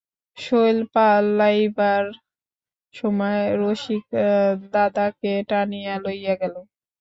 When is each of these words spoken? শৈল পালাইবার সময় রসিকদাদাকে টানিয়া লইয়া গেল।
শৈল 0.37 0.77
পালাইবার 0.93 2.05
সময় 2.93 3.41
রসিকদাদাকে 3.61 5.33
টানিয়া 5.49 5.95
লইয়া 6.03 6.33
গেল। 6.41 6.55